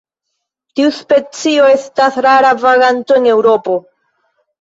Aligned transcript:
Tiu 0.77 0.93
specio 0.99 1.67
estas 1.73 2.17
rara 2.27 2.53
vaganto 2.63 3.19
en 3.21 3.29
Eŭropo. 3.35 3.77